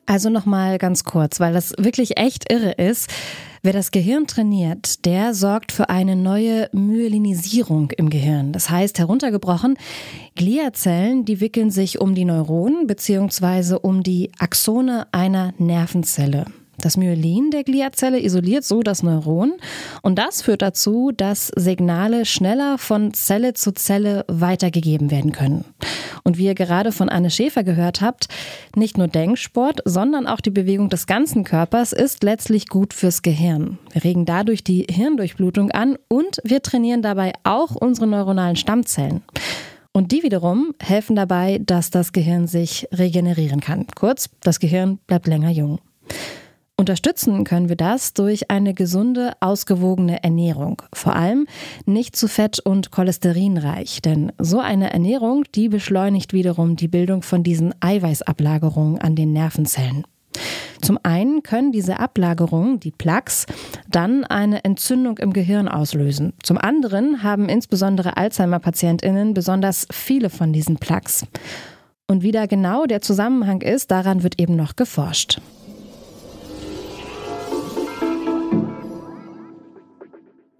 Also 0.07 0.31
nochmal 0.31 0.79
ganz 0.79 1.05
kurz, 1.05 1.41
weil 1.41 1.53
das 1.53 1.73
wirklich 1.77 2.19
echt 2.19 2.51
irre 2.51 2.73
ist. 2.73 3.11
Wer 3.63 3.73
das 3.73 3.91
Gehirn 3.91 4.27
trainiert, 4.27 5.05
der 5.05 5.35
sorgt 5.35 5.73
für 5.73 5.89
eine 5.89 6.17
neue 6.17 6.69
Myelinisierung 6.73 7.91
im 7.93 8.11
Gehirn. 8.11 8.53
Das 8.53 8.71
heißt, 8.71 8.99
heruntergebrochen, 8.99 9.77
Gliazellen, 10.37 11.25
die 11.25 11.41
wickeln 11.41 11.71
sich 11.71 12.01
um 12.01 12.15
die 12.15 12.25
Neuronen 12.25 12.87
bzw. 12.87 13.77
um 13.83 14.03
die 14.03 14.31
Axone 14.39 15.07
einer 15.13 15.55
Nervenzelle. 15.59 16.47
Das 16.81 16.97
Myelin 16.97 17.51
der 17.51 17.65
Gliazelle 17.65 18.21
isoliert 18.21 18.63
so 18.63 18.83
das 18.83 19.03
Neuron 19.03 19.55
und 20.03 20.17
das 20.17 20.43
führt 20.43 20.63
dazu, 20.63 21.11
dass 21.15 21.51
Signale 21.57 22.25
schneller 22.25 22.79
von 22.79 23.13
Zelle 23.15 23.55
zu 23.55 23.73
Zelle 23.73 24.25
weitergegeben 24.29 25.11
werden 25.11 25.33
können. 25.33 25.65
Und 26.23 26.39
wie 26.39 26.45
ihr 26.45 26.55
gerade 26.55 26.93
von 26.93 27.09
Anne 27.09 27.31
Schäfer 27.31 27.65
gehört 27.65 28.01
habt, 28.01 28.29
nicht 28.77 28.97
nur 28.97 29.09
Denksport, 29.09 29.81
sondern 29.87 30.29
auch 30.29 30.41
die 30.41 30.51
Bewegung 30.51 30.89
des 30.89 31.07
ganzen 31.07 31.43
Körpers 31.43 31.93
ist 31.93 32.23
letztlich 32.23 32.69
gut 32.69 32.95
fürs 32.95 33.23
Gehirn. 33.23 33.79
Wir 33.93 34.05
regen 34.05 34.25
dadurch 34.25 34.63
die 34.63 34.87
Hirndurchblutung 34.89 35.73
an 35.73 35.97
und 36.07 36.39
wir 36.45 36.63
trainieren 36.63 37.03
dabei 37.03 37.33
auch 37.43 37.75
unsere 37.75 38.07
neuronalen 38.07 38.57
Stammzellen. 38.57 39.23
Und 39.93 40.13
die 40.13 40.23
wiederum 40.23 40.75
helfen 40.81 41.17
dabei, 41.17 41.61
dass 41.65 41.91
das 41.91 42.13
Gehirn 42.13 42.47
sich 42.47 42.87
regenerieren 42.93 43.61
kann. 43.61 43.87
Kurz, 43.97 44.31
das 44.43 44.61
Gehirn 44.61 44.99
bleibt 45.09 45.27
länger 45.27 45.51
jung. 45.51 45.81
Unterstützen 46.81 47.43
können 47.43 47.69
wir 47.69 47.75
das 47.75 48.15
durch 48.15 48.53
eine 48.53 48.73
gesunde, 48.73 49.33
ausgewogene 49.41 50.23
Ernährung. 50.23 50.81
Vor 50.93 51.17
allem 51.17 51.49
nicht 51.87 52.15
zu 52.15 52.29
fett- 52.29 52.61
und 52.61 52.93
cholesterinreich, 52.93 54.01
denn 54.01 54.31
so 54.39 54.61
eine 54.61 54.93
Ernährung, 54.93 55.43
die 55.57 55.69
beschleunigt 55.69 56.33
wiederum 56.33 56.77
die 56.77 56.87
Bildung 56.87 57.23
von 57.23 57.43
diesen 57.43 57.75
Eiweißablagerungen 57.81 59.01
an 59.01 59.17
den 59.17 59.33
Nervenzellen. 59.33 60.05
Zum 60.81 61.01
einen 61.03 61.43
können 61.43 61.73
diese 61.73 61.99
Ablagerungen, 61.99 62.79
die 62.79 62.93
Plaques, 62.93 63.47
dann 63.91 64.23
eine 64.23 64.63
Entzündung 64.63 65.19
im 65.19 65.33
Gehirn 65.33 65.67
auslösen. 65.67 66.33
Zum 66.45 66.59
anderen 66.59 67.25
haben 67.25 67.49
insbesondere 67.49 68.17
Alzheimer-PatientInnen 68.17 69.35
besonders 69.35 69.89
viele 69.91 70.31
von 70.31 70.53
diesen 70.53 70.77
Plaques. 70.77 71.27
Und 72.07 72.23
wie 72.23 72.31
da 72.31 72.47
genau 72.47 72.87
der 72.87 73.01
Zusammenhang 73.01 73.63
ist, 73.63 73.91
daran 73.91 74.23
wird 74.23 74.41
eben 74.41 74.55
noch 74.55 74.77
geforscht. 74.77 75.41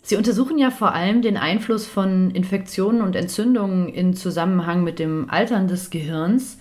Sie 0.09 0.17
untersuchen 0.17 0.57
ja 0.57 0.71
vor 0.71 0.95
allem 0.95 1.21
den 1.21 1.37
Einfluss 1.37 1.87
von 1.87 2.31
Infektionen 2.31 3.03
und 3.03 3.15
Entzündungen 3.15 3.91
in 3.91 4.15
Zusammenhang 4.15 4.83
mit 4.83 4.99
dem 4.99 5.29
Altern 5.29 5.69
des 5.69 5.91
Gehirns. 5.91 6.57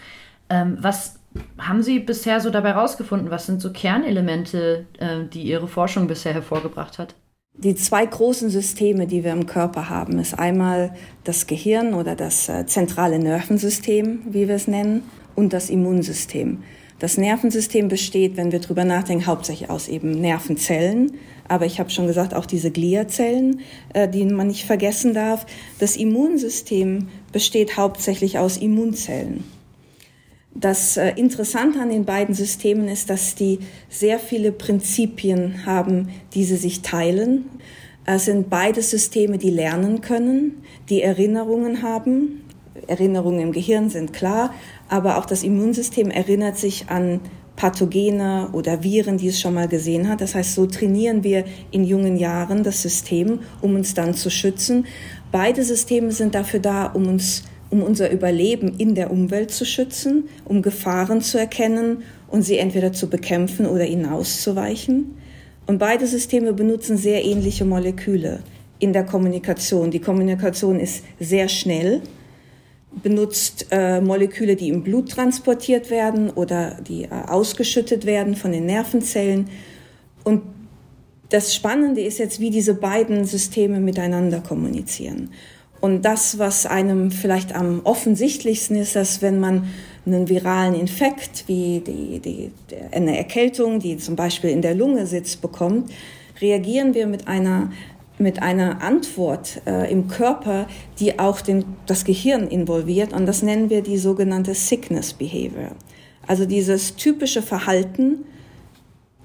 Ähm, 0.49 0.77
was 0.81 1.21
haben 1.57 1.81
Sie 1.81 1.99
bisher 1.99 2.41
so 2.41 2.49
dabei 2.49 2.73
herausgefunden? 2.73 3.31
Was 3.31 3.45
sind 3.45 3.61
so 3.61 3.71
Kernelemente, 3.71 4.85
äh, 4.99 5.19
die 5.31 5.43
Ihre 5.43 5.69
Forschung 5.69 6.07
bisher 6.07 6.33
hervorgebracht 6.33 6.99
hat? 6.99 7.15
Die 7.53 7.73
zwei 7.75 8.05
großen 8.05 8.49
Systeme, 8.49 9.07
die 9.07 9.23
wir 9.23 9.31
im 9.31 9.45
Körper 9.45 9.89
haben, 9.89 10.19
ist 10.19 10.37
einmal 10.37 10.93
das 11.23 11.47
Gehirn 11.47 11.93
oder 11.93 12.17
das 12.17 12.49
äh, 12.49 12.65
zentrale 12.65 13.17
Nervensystem, 13.17 14.23
wie 14.25 14.49
wir 14.49 14.55
es 14.55 14.67
nennen, 14.67 15.03
und 15.35 15.53
das 15.53 15.69
Immunsystem. 15.69 16.63
Das 16.99 17.17
Nervensystem 17.17 17.87
besteht, 17.87 18.35
wenn 18.35 18.51
wir 18.51 18.59
drüber 18.59 18.83
nachdenken, 18.83 19.27
hauptsächlich 19.27 19.69
aus 19.69 19.87
eben 19.87 20.19
Nervenzellen. 20.19 21.13
Aber 21.47 21.65
ich 21.65 21.79
habe 21.79 21.89
schon 21.89 22.07
gesagt, 22.07 22.33
auch 22.33 22.45
diese 22.45 22.71
Gliazellen, 22.71 23.61
äh, 23.93 24.07
die 24.07 24.25
man 24.25 24.47
nicht 24.47 24.65
vergessen 24.65 25.13
darf. 25.13 25.45
Das 25.79 25.95
Immunsystem 25.95 27.07
besteht 27.31 27.77
hauptsächlich 27.77 28.37
aus 28.39 28.57
Immunzellen. 28.57 29.43
Das 30.53 30.97
äh, 30.97 31.11
Interessante 31.11 31.79
an 31.79 31.89
den 31.89 32.05
beiden 32.05 32.33
Systemen 32.33 32.87
ist, 32.87 33.09
dass 33.09 33.35
die 33.35 33.59
sehr 33.89 34.17
viele 34.17 34.51
Prinzipien 34.51 35.65
haben, 35.65 36.09
die 36.33 36.43
sie 36.43 36.57
sich 36.57 36.81
teilen. 36.81 37.45
Es 38.05 38.25
sind 38.25 38.49
beide 38.49 38.81
Systeme, 38.81 39.37
die 39.37 39.51
lernen 39.51 40.01
können, 40.01 40.63
die 40.89 41.01
Erinnerungen 41.01 41.83
haben. 41.83 42.41
Erinnerungen 42.87 43.41
im 43.41 43.51
Gehirn 43.51 43.89
sind 43.89 44.13
klar, 44.13 44.53
aber 44.87 45.17
auch 45.17 45.25
das 45.25 45.43
Immunsystem 45.43 46.09
erinnert 46.09 46.57
sich 46.57 46.89
an 46.89 47.19
Pathogene 47.57 48.49
oder 48.53 48.83
Viren, 48.83 49.17
die 49.17 49.27
es 49.27 49.41
schon 49.41 49.55
mal 49.55 49.67
gesehen 49.67 50.07
hat. 50.07 50.21
Das 50.21 50.35
heißt, 50.35 50.55
so 50.55 50.65
trainieren 50.67 51.23
wir 51.25 51.43
in 51.71 51.83
jungen 51.83 52.15
Jahren 52.15 52.63
das 52.63 52.81
System, 52.81 53.39
um 53.61 53.75
uns 53.75 53.93
dann 53.93 54.13
zu 54.13 54.29
schützen. 54.29 54.85
Beide 55.31 55.63
Systeme 55.63 56.11
sind 56.13 56.35
dafür 56.35 56.61
da, 56.61 56.85
um 56.85 57.07
uns 57.07 57.43
um 57.69 57.83
unser 57.83 58.09
Überleben 58.11 58.75
in 58.77 58.95
der 58.95 59.11
Umwelt 59.11 59.51
zu 59.51 59.65
schützen, 59.65 60.29
um 60.45 60.61
Gefahren 60.61 61.19
zu 61.19 61.37
erkennen 61.37 62.03
und 62.29 62.43
sie 62.43 62.57
entweder 62.59 62.93
zu 62.93 63.09
bekämpfen 63.09 63.65
oder 63.65 63.85
ihnen 63.85 64.05
auszuweichen. 64.05 65.17
Und 65.65 65.79
beide 65.79 66.07
Systeme 66.07 66.53
benutzen 66.53 66.95
sehr 66.95 67.25
ähnliche 67.25 67.65
Moleküle 67.65 68.39
in 68.79 68.93
der 68.93 69.03
Kommunikation. 69.03 69.91
Die 69.91 69.99
Kommunikation 69.99 70.79
ist 70.79 71.03
sehr 71.19 71.49
schnell 71.49 72.01
benutzt 73.01 73.67
äh, 73.71 74.01
Moleküle, 74.01 74.55
die 74.55 74.69
im 74.69 74.83
Blut 74.83 75.11
transportiert 75.11 75.89
werden 75.89 76.29
oder 76.29 76.77
die 76.87 77.03
äh, 77.03 77.09
ausgeschüttet 77.27 78.05
werden 78.05 78.35
von 78.35 78.51
den 78.51 78.65
Nervenzellen. 78.65 79.49
Und 80.23 80.43
das 81.29 81.53
Spannende 81.53 82.01
ist 82.01 82.19
jetzt, 82.19 82.39
wie 82.39 82.49
diese 82.49 82.73
beiden 82.73 83.25
Systeme 83.25 83.79
miteinander 83.79 84.39
kommunizieren. 84.39 85.31
Und 85.79 86.03
das, 86.03 86.39
was 86.39 86.65
einem 86.65 87.11
vielleicht 87.11 87.53
am 87.55 87.81
offensichtlichsten 87.83 88.75
ist, 88.77 88.95
dass 88.95 89.21
wenn 89.21 89.39
man 89.39 89.67
einen 90.05 90.27
viralen 90.29 90.73
Infekt 90.73 91.43
wie 91.47 91.81
die, 91.85 92.19
die, 92.19 92.51
eine 92.91 93.17
Erkältung, 93.17 93.79
die 93.79 93.97
zum 93.97 94.15
Beispiel 94.15 94.49
in 94.49 94.61
der 94.61 94.73
Lunge 94.73 95.05
sitzt, 95.05 95.41
bekommt, 95.41 95.91
reagieren 96.41 96.93
wir 96.93 97.07
mit 97.07 97.27
einer 97.27 97.71
mit 98.19 98.41
einer 98.41 98.81
Antwort 98.81 99.61
äh, 99.65 99.91
im 99.91 100.07
Körper, 100.07 100.67
die 100.99 101.19
auch 101.19 101.41
den, 101.41 101.65
das 101.85 102.03
Gehirn 102.03 102.47
involviert. 102.47 103.13
Und 103.13 103.25
das 103.25 103.43
nennen 103.43 103.69
wir 103.69 103.81
die 103.81 103.97
sogenannte 103.97 104.53
Sickness 104.53 105.13
Behavior. 105.13 105.75
Also 106.25 106.45
dieses 106.45 106.95
typische 106.95 107.41
Verhalten, 107.41 108.25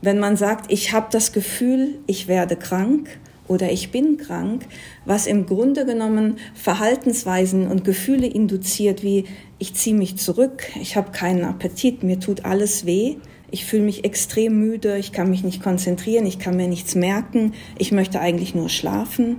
wenn 0.03 0.19
man 0.19 0.37
sagt, 0.37 0.71
ich 0.71 0.93
habe 0.93 1.07
das 1.11 1.33
Gefühl, 1.33 1.99
ich 2.07 2.29
werde 2.29 2.57
krank 2.57 3.19
oder 3.49 3.73
ich 3.73 3.91
bin 3.91 4.19
krank, 4.19 4.67
was 5.05 5.27
im 5.27 5.47
Grunde 5.47 5.85
genommen 5.85 6.39
Verhaltensweisen 6.55 7.69
und 7.69 7.85
Gefühle 7.85 8.27
induziert, 8.27 9.03
wie 9.03 9.25
ich 9.59 9.75
ziehe 9.75 9.97
mich 9.97 10.17
zurück, 10.17 10.65
ich 10.81 10.97
habe 10.97 11.13
keinen 11.13 11.45
Appetit, 11.45 12.03
mir 12.03 12.21
tut 12.21 12.45
alles 12.45 12.87
weh 12.87 13.17
ich 13.53 13.67
fühle 13.67 13.85
mich 13.85 14.05
extrem 14.05 14.59
müde, 14.59 14.99
ich 14.99 15.13
kann 15.13 15.31
mich 15.31 15.45
nicht 15.45 15.63
konzentrieren, 15.63 16.27
ich 16.27 16.39
kann 16.39 16.57
mir 16.57 16.69
nichts 16.69 16.95
merken, 16.95 17.53
ich 17.79 17.93
möchte 17.93 18.19
eigentlich 18.19 18.55
nur 18.55 18.71
schlafen, 18.71 19.37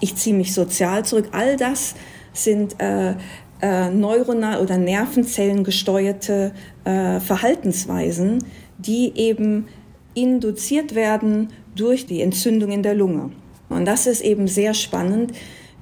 ich 0.00 0.14
ziehe 0.14 0.36
mich 0.36 0.52
sozial 0.52 1.04
zurück. 1.04 1.30
All 1.32 1.56
das 1.56 1.94
sind 2.34 2.80
äh, 2.80 3.14
äh, 3.62 3.90
neuronal 3.90 4.60
oder 4.60 4.76
Nervenzellen 4.76 5.64
gesteuerte 5.64 6.52
äh, 6.84 7.18
Verhaltensweisen, 7.18 8.44
die 8.78 9.12
eben 9.16 9.66
induziert 10.14 10.94
werden 10.94 11.48
durch 11.74 12.04
die 12.04 12.20
Entzündung 12.20 12.70
in 12.70 12.82
der 12.82 12.94
Lunge. 12.94 13.30
Und 13.70 13.86
das 13.86 14.06
ist 14.06 14.20
eben 14.20 14.48
sehr 14.48 14.74
spannend, 14.74 15.32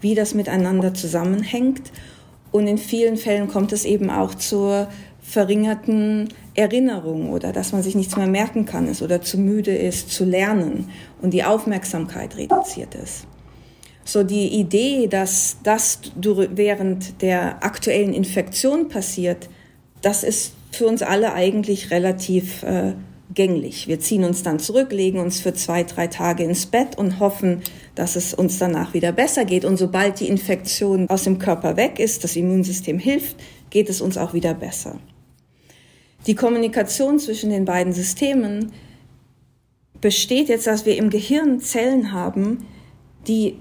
wie 0.01 0.15
das 0.15 0.35
miteinander 0.35 0.95
zusammenhängt. 0.95 1.91
Und 2.53 2.69
in 2.69 2.79
vielen 2.79 3.17
Fällen 3.17 3.49
kommt 3.49 3.73
es 3.73 3.85
eben 3.85 4.11
auch 4.11 4.35
zur 4.35 4.89
verringerten 5.21 6.29
Erinnerung 6.55 7.31
oder 7.31 7.53
dass 7.53 7.73
man 7.73 7.83
sich 7.83 7.95
nichts 7.95 8.17
mehr 8.17 8.27
merken 8.27 8.65
kann 8.65 8.87
ist 8.87 9.03
oder 9.03 9.21
zu 9.21 9.39
müde 9.39 9.75
ist 9.75 10.11
zu 10.11 10.25
lernen 10.25 10.91
und 11.21 11.35
die 11.35 11.45
Aufmerksamkeit 11.45 12.37
reduziert 12.37 12.95
ist. 12.95 13.27
So 14.05 14.23
die 14.23 14.49
Idee, 14.49 15.07
dass 15.09 15.57
das 15.63 16.01
während 16.15 17.23
der 17.23 17.65
aktuellen 17.65 18.13
Infektion 18.13 18.89
passiert, 18.89 19.49
das 20.03 20.23
ist 20.23 20.53
für 20.71 20.87
uns 20.87 21.03
alle 21.03 21.33
eigentlich 21.33 21.91
relativ 21.91 22.63
äh, 22.63 22.93
gänglich. 23.33 23.89
Wir 23.89 24.01
ziehen 24.01 24.25
uns 24.25 24.43
dann 24.43 24.59
zurück, 24.59 24.93
legen 24.93 25.19
uns 25.19 25.41
für 25.41 25.55
zwei, 25.55 25.85
drei 25.85 26.07
Tage 26.09 26.45
ins 26.45 26.67
Bett 26.67 26.99
und 26.99 27.19
hoffen, 27.21 27.63
dass 27.95 28.17
es 28.17 28.35
uns 28.35 28.59
danach 28.59 28.93
wieder 28.93 29.13
besser 29.13 29.45
geht. 29.45 29.65
Und 29.65 29.79
sobald 29.79 30.21
die 30.21 30.29
Infektion 30.29 31.09
aus 31.09 31.25
dem 31.25 31.39
Körper 31.39 31.77
weg 31.77 31.99
ist, 31.99 32.25
das 32.25 32.37
Immunsystem 32.37 32.99
hilft, 32.99 33.37
geht 33.71 33.89
es 33.89 34.01
uns 34.01 34.19
auch 34.19 34.35
wieder 34.35 34.55
besser. 34.55 34.99
Die 36.27 36.35
Kommunikation 36.35 37.19
zwischen 37.19 37.51
den 37.51 37.65
beiden 37.65 37.93
Systemen 37.93 38.73
besteht 40.01 40.49
jetzt, 40.49 40.67
dass 40.67 40.87
wir 40.87 40.97
im 40.97 41.11
Gehirn 41.11 41.61
Zellen 41.61 42.13
haben, 42.13 42.67
die 43.27 43.57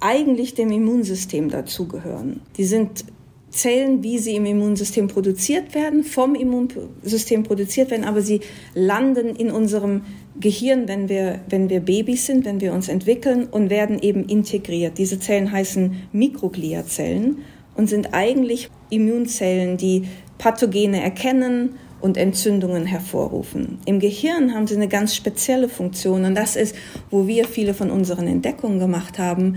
eigentlich 0.00 0.54
dem 0.54 0.70
Immunsystem 0.70 1.50
dazugehören. 1.50 2.40
Die 2.56 2.64
sind 2.64 3.04
Zellen, 3.50 4.02
wie 4.02 4.18
sie 4.18 4.36
im 4.36 4.44
Immunsystem 4.44 5.08
produziert 5.08 5.74
werden, 5.74 6.04
vom 6.04 6.34
Immunsystem 6.34 7.42
produziert 7.42 7.90
werden, 7.90 8.04
aber 8.04 8.20
sie 8.20 8.40
landen 8.74 9.34
in 9.36 9.50
unserem 9.50 10.02
Gehirn, 10.38 10.88
wenn 10.88 11.08
wir, 11.08 11.40
wenn 11.48 11.70
wir 11.70 11.80
Babys 11.80 12.26
sind, 12.26 12.44
wenn 12.44 12.60
wir 12.60 12.72
uns 12.74 12.88
entwickeln 12.88 13.46
und 13.50 13.70
werden 13.70 13.98
eben 14.00 14.24
integriert. 14.26 14.98
Diese 14.98 15.18
Zellen 15.18 15.50
heißen 15.50 15.96
Mikrogliazellen 16.12 17.38
und 17.74 17.88
sind 17.88 18.12
eigentlich 18.12 18.68
Immunzellen, 18.90 19.76
die 19.78 20.04
Pathogene 20.38 21.02
erkennen 21.02 21.76
und 22.00 22.16
Entzündungen 22.16 22.86
hervorrufen. 22.86 23.78
Im 23.86 24.00
Gehirn 24.00 24.54
haben 24.54 24.66
sie 24.66 24.76
eine 24.76 24.88
ganz 24.88 25.14
spezielle 25.14 25.68
Funktion 25.68 26.24
und 26.24 26.34
das 26.34 26.56
ist, 26.56 26.74
wo 27.10 27.26
wir 27.26 27.46
viele 27.46 27.74
von 27.74 27.90
unseren 27.90 28.26
Entdeckungen 28.26 28.78
gemacht 28.78 29.18
haben. 29.18 29.56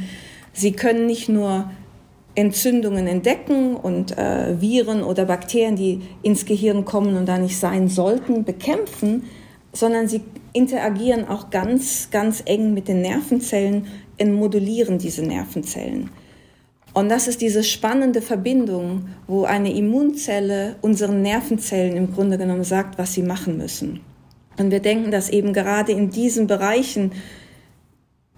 Sie 0.54 0.72
können 0.72 1.06
nicht 1.06 1.30
nur 1.30 1.70
Entzündungen 2.36 3.08
entdecken 3.08 3.76
und 3.76 4.18
äh, 4.18 4.62
Viren 4.62 5.04
oder 5.04 5.26
Bakterien, 5.26 5.76
die 5.76 6.02
ins 6.22 6.46
Gehirn 6.46 6.86
kommen 6.86 7.18
und 7.18 7.28
da 7.28 7.38
nicht 7.38 7.58
sein 7.58 7.90
sollten, 7.90 8.46
bekämpfen, 8.46 9.24
sondern 9.74 10.08
sie 10.08 10.22
interagieren 10.54 11.28
auch 11.28 11.50
ganz, 11.50 12.10
ganz 12.12 12.42
eng 12.46 12.74
mit 12.74 12.88
den 12.88 13.02
Nervenzellen 13.02 13.88
und 14.20 14.34
modulieren 14.34 14.98
diese 14.98 15.22
Nervenzellen. 15.22 16.10
Und 16.94 17.10
das 17.10 17.28
ist 17.28 17.42
diese 17.42 17.64
spannende 17.64 18.22
Verbindung, 18.22 19.10
wo 19.28 19.44
eine 19.44 19.74
Immunzelle 19.74 20.76
unseren 20.82 21.22
Nervenzellen 21.22 21.96
im 21.96 22.14
Grunde 22.14 22.38
genommen 22.38 22.64
sagt, 22.64 22.98
was 22.98 23.14
sie 23.14 23.24
machen 23.24 23.58
müssen. 23.58 24.02
Und 24.58 24.72
wir 24.72 24.80
denken, 24.80 25.12
dass 25.12 25.30
eben 25.30 25.54
gerade 25.54 25.92
in 25.92 26.10
diesen 26.10 26.48
Bereichen 26.48 27.12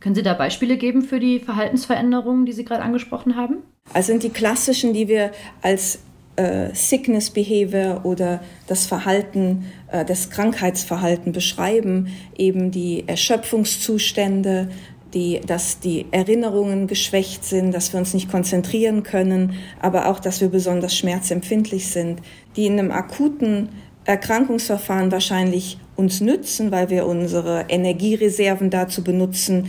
Können 0.00 0.16
Sie 0.16 0.22
da 0.22 0.34
Beispiele 0.34 0.78
geben 0.78 1.02
für 1.02 1.20
die 1.20 1.38
Verhaltensveränderungen, 1.38 2.44
die 2.44 2.52
Sie 2.52 2.64
gerade 2.64 2.82
angesprochen 2.82 3.36
haben? 3.36 3.58
Also 3.92 4.08
sind 4.08 4.24
die 4.24 4.30
klassischen, 4.30 4.92
die 4.92 5.06
wir 5.06 5.30
als 5.62 6.00
äh, 6.34 6.74
Sickness 6.74 7.30
Behavior 7.30 8.04
oder 8.04 8.40
das 8.66 8.86
Verhalten, 8.86 9.66
äh, 9.92 10.04
das 10.04 10.30
Krankheitsverhalten 10.30 11.32
beschreiben, 11.32 12.08
eben 12.36 12.72
die 12.72 13.04
Erschöpfungszustände, 13.06 14.70
die, 15.14 15.40
dass 15.46 15.78
die 15.80 16.06
Erinnerungen 16.10 16.86
geschwächt 16.86 17.44
sind, 17.44 17.72
dass 17.72 17.92
wir 17.92 18.00
uns 18.00 18.14
nicht 18.14 18.30
konzentrieren 18.30 19.02
können, 19.02 19.54
aber 19.80 20.08
auch, 20.08 20.20
dass 20.20 20.40
wir 20.40 20.48
besonders 20.48 20.96
schmerzempfindlich 20.96 21.90
sind, 21.90 22.20
die 22.56 22.66
in 22.66 22.78
einem 22.78 22.90
akuten 22.90 23.68
Erkrankungsverfahren 24.04 25.12
wahrscheinlich 25.12 25.78
uns 25.96 26.20
nützen, 26.20 26.72
weil 26.72 26.90
wir 26.90 27.06
unsere 27.06 27.66
Energiereserven 27.68 28.70
dazu 28.70 29.04
benutzen, 29.04 29.68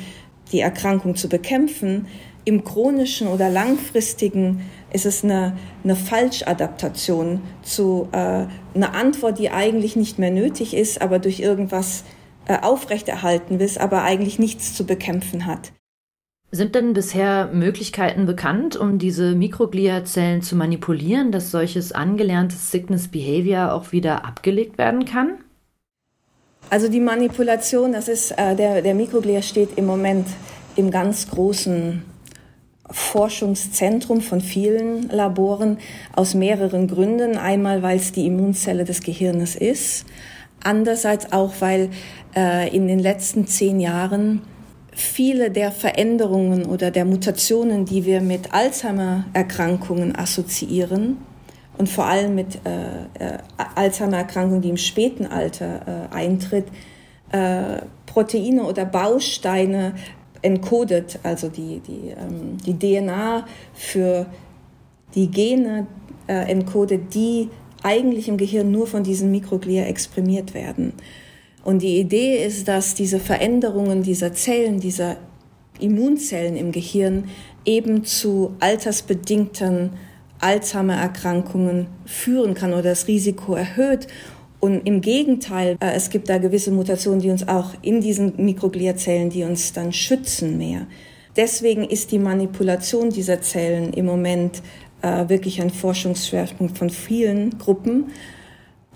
die 0.52 0.62
Erkrankung 0.62 1.16
zu 1.16 1.30
bekämpfen. 1.30 2.08
Im 2.46 2.64
chronischen 2.64 3.28
oder 3.28 3.50
langfristigen 3.50 4.62
ist 4.92 5.06
es 5.06 5.24
eine, 5.24 5.58
eine 5.84 5.96
Falschadaptation 5.96 7.42
zu 7.62 8.10
äh, 8.12 8.46
einer 8.76 8.94
Antwort, 8.94 9.40
die 9.40 9.50
eigentlich 9.50 9.96
nicht 9.96 10.20
mehr 10.20 10.32
nötig 10.32 10.74
ist, 10.74 11.02
aber 11.02 11.20
durch 11.20 11.40
irgendwas 11.40 12.04
aufrechterhalten 12.48 13.60
wird, 13.60 13.78
aber 13.80 14.04
eigentlich 14.04 14.40
nichts 14.40 14.74
zu 14.74 14.86
bekämpfen 14.86 15.46
hat. 15.46 15.72
Sind 16.52 16.76
denn 16.76 16.94
bisher 16.94 17.50
Möglichkeiten 17.52 18.28
bekannt, 18.28 18.76
um 18.76 19.00
diese 19.00 19.34
Mikrogliazellen 19.34 20.44
zu 20.44 20.56
manipulieren, 20.56 21.32
dass 21.32 21.50
solches 21.50 21.94
angelerntes 21.94 22.70
Sickness 22.70 23.08
Behavior 23.08 23.74
auch 23.74 23.92
wieder 23.92 24.24
abgelegt 24.24 24.78
werden 24.78 25.06
kann? 25.06 25.40
Also 26.70 26.90
die 26.90 27.00
Manipulation, 27.00 27.94
das 27.94 28.08
ist 28.08 28.32
äh, 28.32 28.56
der, 28.56 28.84
der 28.84 28.94
Mikroglia 28.94 29.42
steht 29.42 29.78
im 29.78 29.86
Moment 29.86 30.28
im 30.76 30.92
ganz 30.92 31.28
großen 31.30 32.04
Forschungszentrum 32.90 34.22
von 34.22 34.42
vielen 34.42 35.10
Laboren 35.10 35.80
aus 36.16 36.36
mehreren 36.36 36.88
Gründen. 36.88 37.38
Einmal, 37.38 37.82
weil 37.82 37.98
es 37.98 38.12
die 38.12 38.28
Immunzelle 38.28 38.86
des 38.86 39.02
Gehirnes 39.02 39.56
ist. 39.56 40.06
Andererseits 40.64 41.32
auch, 41.32 41.54
weil 41.60 41.90
äh, 42.36 42.74
in 42.76 42.88
den 42.88 43.00
letzten 43.00 43.48
zehn 43.48 43.80
Jahren 43.80 44.42
viele 44.92 45.52
der 45.52 45.72
Veränderungen 45.72 46.66
oder 46.66 46.92
der 46.92 47.06
Mutationen, 47.06 47.86
die 47.86 48.06
wir 48.06 48.22
mit 48.22 48.54
Alzheimer-Erkrankungen 48.54 50.16
assoziieren 50.16 51.18
und 51.78 51.90
vor 51.90 52.06
allem 52.06 52.36
mit 52.36 52.60
äh, 52.66 53.34
äh, 53.36 53.38
Alzheimer-Erkrankungen, 53.76 54.62
die 54.62 54.70
im 54.70 54.78
späten 54.78 55.26
Alter 55.26 56.10
äh, 56.12 56.16
eintritt, 56.16 56.68
äh, 57.32 57.82
Proteine 58.06 58.64
oder 58.64 58.86
Bausteine 58.86 59.96
encodet, 60.44 61.20
also 61.24 61.50
die, 61.50 61.80
die, 61.80 62.10
ähm, 62.10 62.58
die 62.64 62.78
DNA 62.78 63.46
für 63.74 64.28
die 65.16 65.32
Gene 65.32 65.88
äh, 66.28 66.52
encodet, 66.52 67.14
die 67.16 67.50
eigentlich 67.84 68.28
im 68.28 68.38
Gehirn 68.38 68.72
nur 68.72 68.88
von 68.88 69.04
diesen 69.04 69.32
Mikroglia 69.32 69.84
exprimiert 69.84 70.54
werden. 70.54 70.94
Und 71.64 71.82
die 71.82 72.00
Idee 72.00 72.44
ist, 72.46 72.68
dass 72.68 72.96
diese 72.96 73.20
Veränderungen 73.20 74.04
dieser 74.04 74.34
Zellen, 74.34 74.80
dieser 74.80 75.18
Immunzellen 75.80 76.56
im 76.56 76.72
Gehirn 76.72 77.26
eben 77.66 78.04
zu 78.04 78.56
altersbedingten 78.60 79.92
Alzheimer-Erkrankungen 80.40 81.88
führen 82.06 82.54
kann 82.54 82.74
oder 82.74 82.84
das 82.84 83.08
Risiko 83.08 83.54
erhöht 83.56 84.08
und 84.64 84.88
im 84.88 85.02
Gegenteil, 85.02 85.76
äh, 85.82 85.92
es 85.94 86.10
gibt 86.10 86.30
da 86.30 86.38
gewisse 86.38 86.72
Mutationen, 86.72 87.20
die 87.20 87.30
uns 87.32 87.46
auch 87.46 87.72
in 87.82 88.00
diesen 88.00 88.46
Mikrogliazellen, 88.46 89.30
die 89.30 89.44
uns 89.44 89.74
dann 89.74 89.92
schützen 89.92 90.58
mehr. 90.58 90.88
Deswegen 91.36 91.84
ist 91.84 92.14
die 92.14 92.18
Manipulation 92.18 93.10
dieser 93.10 93.42
Zellen 93.42 93.92
im 93.92 94.06
Moment 94.06 94.62
äh, 95.04 95.30
wirklich 95.30 95.62
ein 95.62 95.70
Forschungsschwerpunkt 95.70 96.78
von 96.78 96.90
vielen 96.90 97.60
Gruppen. 97.60 98.12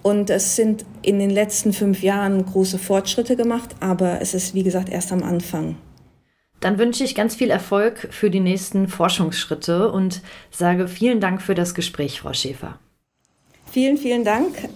Und 0.02 0.30
es 0.30 0.56
sind 0.56 0.86
in 1.02 1.20
den 1.20 1.30
letzten 1.30 1.74
fünf 1.74 2.02
Jahren 2.02 2.46
große 2.46 2.80
Fortschritte 2.80 3.36
gemacht, 3.36 3.76
aber 3.82 4.22
es 4.22 4.34
ist, 4.34 4.56
wie 4.56 4.64
gesagt, 4.64 4.90
erst 4.90 5.12
am 5.12 5.22
Anfang. 5.22 5.76
Dann 6.60 6.80
wünsche 6.80 7.04
ich 7.04 7.14
ganz 7.14 7.36
viel 7.36 7.52
Erfolg 7.52 8.08
für 8.12 8.32
die 8.32 8.40
nächsten 8.40 8.88
Forschungsschritte 8.88 9.92
und 9.92 10.22
sage 10.50 10.88
vielen 10.88 11.20
Dank 11.20 11.42
für 11.42 11.54
das 11.56 11.76
Gespräch, 11.76 12.22
Frau 12.22 12.34
Schäfer. 12.34 12.80
Vielen, 13.70 13.98
vielen 13.98 14.24
Dank. 14.24 14.70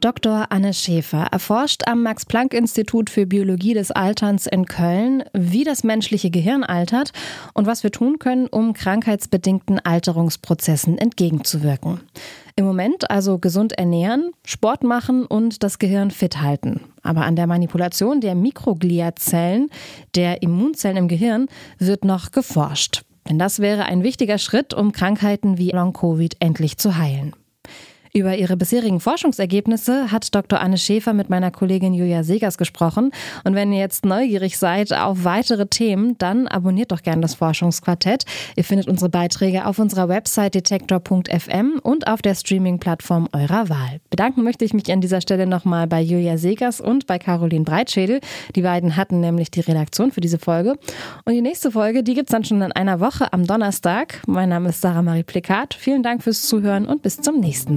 Dr. 0.00 0.46
Anne 0.50 0.74
Schäfer 0.74 1.26
erforscht 1.32 1.82
am 1.88 2.04
Max-Planck-Institut 2.04 3.10
für 3.10 3.26
Biologie 3.26 3.74
des 3.74 3.90
Alterns 3.90 4.46
in 4.46 4.66
Köln, 4.66 5.24
wie 5.32 5.64
das 5.64 5.82
menschliche 5.82 6.30
Gehirn 6.30 6.62
altert 6.62 7.12
und 7.52 7.66
was 7.66 7.82
wir 7.82 7.90
tun 7.90 8.20
können, 8.20 8.46
um 8.46 8.74
krankheitsbedingten 8.74 9.80
Alterungsprozessen 9.80 10.98
entgegenzuwirken. 10.98 12.00
Im 12.54 12.64
Moment 12.64 13.10
also 13.10 13.38
gesund 13.38 13.72
ernähren, 13.72 14.30
Sport 14.44 14.84
machen 14.84 15.26
und 15.26 15.64
das 15.64 15.80
Gehirn 15.80 16.12
fit 16.12 16.40
halten. 16.40 16.80
Aber 17.02 17.22
an 17.22 17.34
der 17.34 17.48
Manipulation 17.48 18.20
der 18.20 18.36
Mikrogliazellen, 18.36 19.68
der 20.14 20.42
Immunzellen 20.42 20.96
im 20.96 21.08
Gehirn, 21.08 21.48
wird 21.78 22.04
noch 22.04 22.30
geforscht. 22.30 23.02
Denn 23.28 23.38
das 23.38 23.58
wäre 23.58 23.84
ein 23.84 24.04
wichtiger 24.04 24.38
Schritt, 24.38 24.74
um 24.74 24.92
Krankheiten 24.92 25.58
wie 25.58 25.70
Long-Covid 25.70 26.36
endlich 26.38 26.78
zu 26.78 26.96
heilen. 26.96 27.34
Über 28.14 28.36
ihre 28.36 28.56
bisherigen 28.56 29.00
Forschungsergebnisse 29.00 30.10
hat 30.10 30.34
Dr. 30.34 30.60
Anne 30.60 30.78
Schäfer 30.78 31.12
mit 31.12 31.30
meiner 31.30 31.50
Kollegin 31.50 31.94
Julia 31.94 32.22
Segers 32.22 32.58
gesprochen. 32.58 33.10
Und 33.44 33.54
wenn 33.54 33.72
ihr 33.72 33.80
jetzt 33.80 34.04
neugierig 34.04 34.58
seid 34.58 34.92
auf 34.92 35.24
weitere 35.24 35.66
Themen, 35.66 36.16
dann 36.18 36.46
abonniert 36.46 36.92
doch 36.92 37.02
gerne 37.02 37.22
das 37.22 37.34
Forschungsquartett. 37.34 38.24
Ihr 38.56 38.64
findet 38.64 38.88
unsere 38.88 39.10
Beiträge 39.10 39.66
auf 39.66 39.78
unserer 39.78 40.08
Website 40.08 40.54
detektor.fm 40.54 41.80
und 41.82 42.06
auf 42.06 42.22
der 42.22 42.34
Streaming-Plattform 42.34 43.28
eurer 43.32 43.68
Wahl. 43.68 44.00
Bedanken 44.10 44.42
möchte 44.42 44.64
ich 44.64 44.74
mich 44.74 44.90
an 44.92 45.00
dieser 45.00 45.20
Stelle 45.20 45.46
nochmal 45.46 45.86
bei 45.86 46.00
Julia 46.00 46.38
Segers 46.38 46.80
und 46.80 47.06
bei 47.06 47.18
Caroline 47.18 47.64
Breitschädel. 47.64 48.20
Die 48.54 48.62
beiden 48.62 48.96
hatten 48.96 49.20
nämlich 49.20 49.50
die 49.50 49.60
Redaktion 49.60 50.12
für 50.12 50.20
diese 50.20 50.38
Folge. 50.38 50.78
Und 51.24 51.34
die 51.34 51.42
nächste 51.42 51.70
Folge, 51.70 52.02
die 52.02 52.14
gibt 52.14 52.30
es 52.30 52.32
dann 52.32 52.44
schon 52.44 52.62
in 52.62 52.72
einer 52.72 53.00
Woche 53.00 53.32
am 53.32 53.46
Donnerstag. 53.46 54.22
Mein 54.26 54.48
Name 54.48 54.70
ist 54.70 54.80
Sarah 54.80 55.02
Marie 55.02 55.22
Plikat. 55.22 55.74
Vielen 55.74 56.02
Dank 56.02 56.22
fürs 56.22 56.42
Zuhören 56.42 56.86
und 56.86 57.02
bis 57.02 57.18
zum 57.20 57.40
nächsten 57.40 57.76